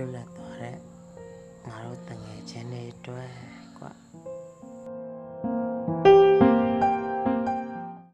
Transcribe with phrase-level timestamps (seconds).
[0.00, 0.76] လွတ်လပ်သွားတဲ့
[1.68, 3.32] ငါတို့တငယ်ချင်းတွေအတွက်
[3.78, 3.92] ကွာ